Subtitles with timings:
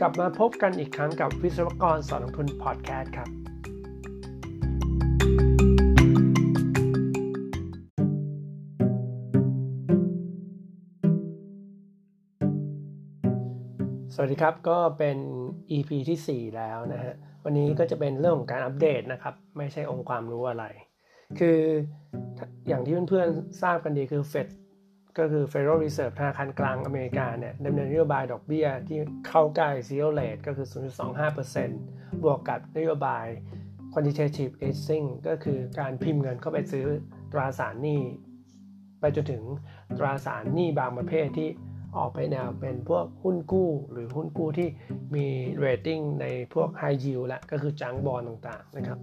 [0.00, 3.28] กลับมาพบกันอีกครั้งกับวิศวกรสอนลงทุนพอดแคสต์ครับ
[14.14, 15.18] สวัสดีครับ ก็เป็น
[15.70, 17.14] EP ที่ 4 แล้วนะฮะ
[17.44, 20.64] วันนี้ก็จะเป็นเรื่องของการอัปเดตนะครับ ไม่ใช่องค์ความรู้อะไร
[21.38, 21.58] คือ
[22.68, 24.48] อย่างที่เพื่อนๆทราบกันดีคือเฟด
[25.18, 30.66] ก็คือ Federal Reserve ธนาคารกลางอเมริกาเนี่ยดำเนินนโยบายดอกเบี้ยที่เข้าใกล้ zero rate ก็คือ
[31.44, 33.26] 0.25%บวกกับนโยบาย
[33.92, 36.86] quantitative easing ก็คือการพิมพ์เงินเข้าไปซื้อ
[37.32, 38.02] ตราสารหนี้
[39.00, 39.42] ไปจนถึง
[39.98, 41.48] ตราสารหนี้บางประเภทที่
[41.96, 44.68] ออกไปแนวเป็นพวกหุ้นกู้หรือหุ้นกู้ที่
[45.14, 45.26] มี
[45.58, 48.98] เรตติ้งในพวก high yield และก็คือจังบอลต่างๆนะครับ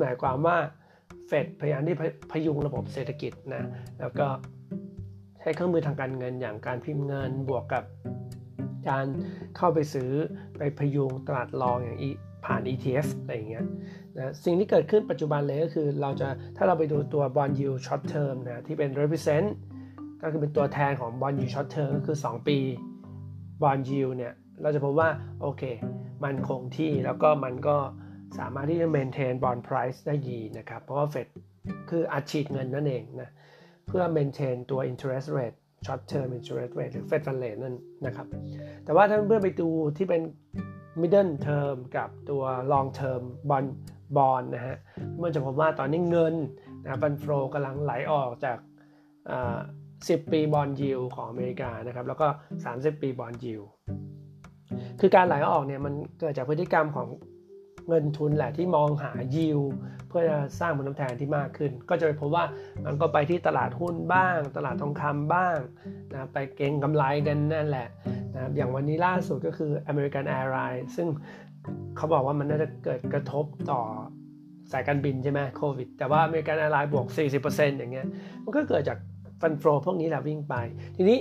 [0.00, 0.56] หมายความว่า
[1.26, 1.96] เฟดพยายามที่
[2.30, 3.68] พยุงระบบเศรษฐกิจนะ
[4.00, 4.26] แล้วก็
[5.40, 7.84] ใช้เครื่องมือทางการเงินอย่างการพิมพ์เงินบวกกับ
[8.88, 9.06] การ
[9.56, 10.10] เข้าไปซื้อ
[10.58, 11.98] ไปพยุงตลาดรองอย่าง
[12.44, 13.66] ผ่าน ETF อะไรอย่างเงี้ย
[14.16, 19.48] นะสิ่งที่เกิดขึ้นปัจจุบันเลยก็คือเราจะถ้าเราไปดูตัว bond yield short term นะที่เป็น represent
[20.22, 22.58] ก็คือเป็นตัวแทนของ bond yield short term ก็คือ 2 ปี
[23.62, 25.08] bond yield เนี่ยเราจะพบว่า
[25.40, 25.62] โอเค
[26.24, 27.76] มันคงที่แล้วก็มันก็
[28.38, 31.26] สามารถที่จะ maintain bond price ได้ดีนะครับ เพราะว่าเฟด
[31.90, 33.30] คืออัดฉีดเงินนั่นเองนะ
[33.90, 38.26] เพื่อ maintain ตัว interest rate short term interest rate หรือ Fed fund rate นั่นนะครับ
[38.84, 40.22] แต่ว่าถ้าเพื่อไปดูที่เป็น
[41.00, 43.68] middle term กับตัว long term bond
[44.16, 44.76] bond นะฮะ
[45.18, 46.34] เมื่อจะพบว่าตอนนี้เงิน
[46.82, 47.24] นะฟันโฟ
[47.54, 48.58] กำลังไหลออกจาก
[49.70, 52.26] 10 ปีบอลยิวของอเมริกานะครับ แล้วก็
[52.64, 53.62] 30 ปีบอลยิว
[55.00, 57.08] คือการไหลออกเนี่ยมันเกิดจากพฤติกรรมของ
[57.90, 59.60] เงินทุนแหละที่มองหายิว
[60.08, 62.44] เพื่อจะสร้างผลตอบแทนที่มากขึ้น ก็จะไปพบว่า
[62.86, 65.56] มันก็ไปที่ตลาดหุ้นบ้าง ตลาดทองคำบ้าง
[66.12, 67.88] นะไปเก็งกำไรกันนั่นแหละ
[68.34, 71.08] นะอย่างวันนี้ล่าสุดก็คือ American Airlines ซึ่ง
[71.96, 73.80] เขาบอกว่ามันน่าจะเกิดกระทบต่อ
[74.72, 77.06] สายการบินใช่ไหมโควิด แต่ว่า American Airlines บวก
[77.42, 78.06] 40%อย่างเงี้ย
[78.44, 78.98] มันก็เกิดจาก
[79.40, 80.54] ฟันโฟพวกนี้แหละวิ่งไป
[80.96, 81.18] ทีนี้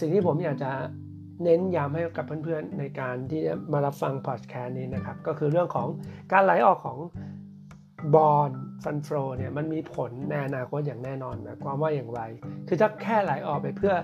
[0.00, 0.70] สิ่งที่ผมอยากจะ
[1.42, 5.88] เน้นย้ำให้กับเพื่อนๆในการที่มารับฟังพอดแคสต์นี้นะครับ ก็คือเรื่องของ
[6.32, 6.98] การไหลออกของ
[8.14, 8.50] บอล
[8.82, 12.20] ฟันโฟเนี่ยมันมีผลในอนาคตอย่างแน่นอนหมายความว่าอย่างไร
[12.68, 13.94] คือถ้าแค่ไหลออกไปเพื่อ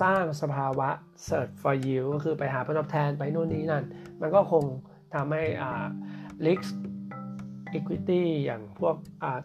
[0.00, 0.88] สร้างสภาวะ
[1.26, 3.84] search for yield ก็คือไปหาผลตอบแทนไปโน่นนี่นั่น
[4.20, 4.64] มันก็คง
[5.14, 5.86] ทำให้อ่า
[6.46, 6.66] risk
[7.76, 8.94] equity อย่างพวก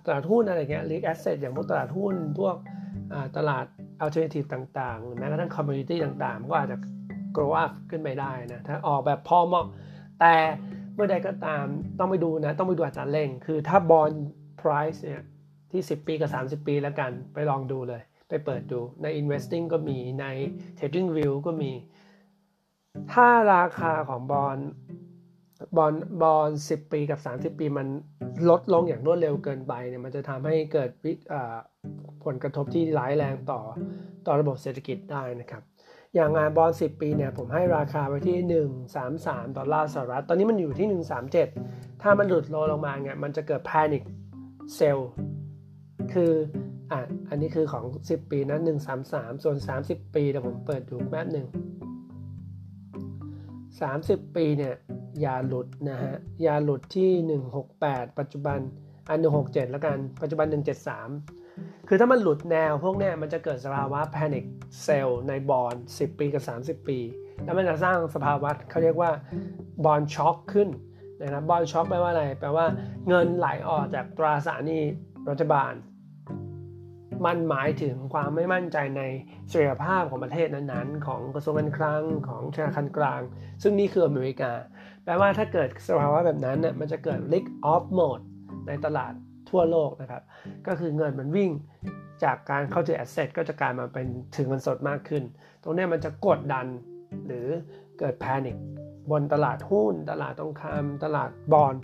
[0.06, 2.56] ตลาดหุ้นอะไรเงี้ย risk asset อย่างพวกตลาดหุ้น พวก
[3.38, 3.66] ตลาด
[4.04, 6.78] alternative ต่างๆแม้กระทั่ง commodity ต่างๆ ก็อาจจะ
[7.36, 9.66] grow up ขึ้นไปได้นะถ้าออกแบบพอเหมาะ
[10.20, 10.36] แต่
[10.96, 11.66] เมื่อใดก็ตาม
[12.00, 14.16] ต้องไปดูนะต้องไปดูอัตราเร่ง คือถ้า bond
[14.62, 15.24] price เนี่ย
[15.72, 16.30] ที่ 10 ปีกับ
[16.62, 20.26] 30 ปีแล้วกันไปลองดูเลย ไปเปิดดูใน investing ก็มีใน
[20.78, 21.72] trading view ก็มี
[23.14, 24.58] ถ้าราคาของบอล
[25.78, 27.20] บอลบอลสิปีกับ
[27.54, 27.88] 30 ปีมัน
[28.50, 30.90] ลดลงอย่างรวดเร็วเกินไปเนี่ยมันจะทำให้เกิด
[32.26, 33.62] ผลกระทบที่ร้ายแรงต่อ
[34.26, 35.64] ต่อระบบเศรษฐกิจได้นะครับ
[36.16, 38.38] อย่างงานบอล10 ปีเนี่ยผมให้ราคาไว้ที่
[38.98, 40.88] 133 ดอลลาร์สหรัฐ ตอนนี้มันอยู่ที่
[41.50, 44.04] 137 ถ้ามันหลุดโลลงมาเนี่ยมันจะเกิด panic
[44.78, 45.00] sell
[46.14, 46.32] คือ
[46.92, 47.00] อะ
[47.30, 48.60] อันนี้คือของ 10 ปีนะ
[49.02, 51.48] 133 ส่วน 30 ปีเดี๋ยวผมเปิดดูแป๊บหนึ่ง
[53.52, 54.76] 30 ปีเนี่ย
[55.22, 58.60] อย่าหลุดนะฮะอย่าหลุดที่ 168 ปัจจุบัน
[59.10, 61.41] อัน167 แล้วกัน ปัจจุบัน 173
[61.94, 64.46] คือถ้ามันหลุดแนวพวกเนี้ยมันจะเกิดสภาวะ panic
[64.86, 66.44] sell ในบอล10 ปีกับ
[66.82, 67.00] 30 ปี
[67.44, 69.12] แล้วมันจะสร้างสภาวะเขาเรียกว่า
[69.86, 70.70] บอลช็อคขึ้น
[71.22, 72.66] นะครับบอลช็อคแปลว่าอะไร แปลว่า
[73.08, 74.84] เงินไหลออกจากตราสารหนี้
[75.30, 75.74] รัฐบาล
[77.26, 79.02] มันหมายถึงความไม่มั่นใจใน
[79.50, 83.22] เสถียรภาพของประเทศนั้นๆ ของกระทรวงการคลังของธนาคารกลาง
[83.64, 84.52] ซึ่งนี่คืออเมริกา
[85.04, 88.24] แปลว่าถ้าเกิดสภาวะแบบนั้นน่ยมันจะเกิด risk off mode
[88.70, 89.16] ในตลาด
[89.52, 90.22] ทั่วโลกนะครับ
[90.68, 91.52] ก็คือเงินมันวิ่ง
[92.24, 95.24] จากการเข้าถึง asset ก็จะกลายมาเป็นถึงเงินสดมากขึ้น
[95.64, 96.68] ตรงนี้มันจะกดดัน
[97.28, 97.48] หรือ
[98.00, 98.58] เกิด panic
[99.12, 101.76] บนตลาดหุ้น ตลาดทองคำตลาดบอล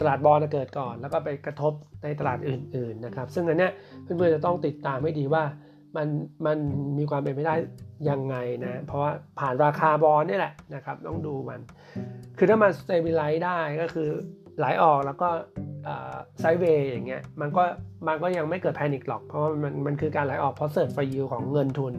[0.00, 1.72] ตลาดบอลจะเกิดก่อน แล้วก็ไปกระทบ
[2.02, 3.72] ในตลาดอื่น ๆนะครับ ซึ่งอันเนี้ย
[4.02, 5.42] เพื่อนๆจะต้องติดตามให้ดีว่า
[5.96, 6.08] มัน
[6.46, 6.58] มัน
[6.98, 7.54] มีความเป็นไปได้
[8.10, 11.60] ยังไงนะ เพราะว่าผ่านราคาบอลนี่แหละนะครับ ต้องดูมัน
[12.38, 14.08] คือถ้ามัน stabilize ได้ก็คือ
[14.58, 15.28] ไหลออกแล้วก็
[16.40, 17.62] sideway อย่างเงี้ยมันก็
[18.06, 21.94] มันก็ยังไม่เกิด panic หรอก เพราะว่ามันมันคือการไหลออกเพราะ search for yield ของเงินทุน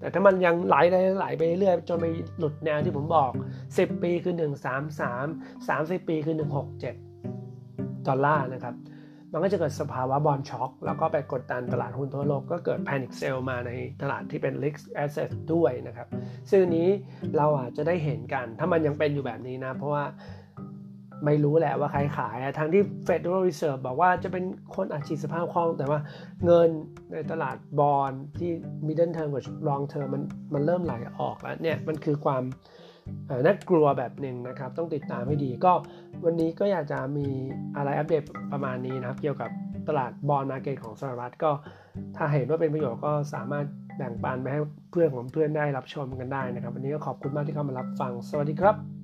[0.00, 0.76] แต่ถ้ามันยังไหล
[1.18, 2.06] ไหลไปเรื่อยจนไป
[2.38, 3.32] หลุดแนวที่ผมบอก
[3.66, 4.34] 10 ปีคือ
[5.16, 6.36] 133 30 ปีคือ
[7.20, 8.76] 167 ดอลลาร์นะครับ
[9.32, 13.70] มันก็จะเกิดสภาวะ bond shock แล้วก็ไปกดดันตลาดหุ้นทั่วโลกก็เกิด panic sell มาใน
[14.02, 16.08] ตลาดที่เป็น risk asset ด้วยนะครับ
[16.50, 16.88] ซึ่งนี้
[17.36, 20.04] เราอาจจะได้เห็นกันถ้ามันยังเป็นอยู่แบบนี้นะ เพราะว่า
[21.24, 24.44] ไม่รู้แหละว่าใครขายทางที่ Federal Reserve บอกว่าจะเป็น
[24.76, 25.98] คนอัดฉีดสภาพคล่อง แต่ว่า
[26.44, 26.68] เงิน
[27.12, 28.50] ในตลาดบอลที่
[28.86, 30.22] middle term กับ long term มัน
[30.54, 32.42] มันเริ่มไหลออกแล้วเนี่ยมันคือความ
[33.46, 35.72] น่ากลัวแบบหนึ่งนะครับ ต้องติดตามให้ดีก็
[36.24, 37.26] วันนี้ก็อยากจะมี
[37.76, 38.22] อะไรอัปเดต
[38.52, 39.50] ประมาณนี้นะครับ เกี่ยวกับ
[39.88, 41.50] ตลาดบอลมาเก็ตของสหรัฐก็
[42.16, 43.66] ถ้าเห็นว่าเป็นประโยชน์ก็สามารถ
[43.96, 44.60] แบ่งปันไปให้
[44.90, 48.97] เพื่อนของเพื่อนได้รับชมกันได้นะครับ วันนี้ก็ขอบคุณมากที่เข้ามารับฟัง สวัสดีครับ